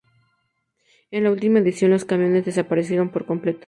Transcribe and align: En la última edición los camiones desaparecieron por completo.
En 1.11 1.25
la 1.25 1.29
última 1.31 1.59
edición 1.59 1.91
los 1.91 2.05
camiones 2.05 2.43
desaparecieron 2.45 3.09
por 3.11 3.27
completo. 3.27 3.59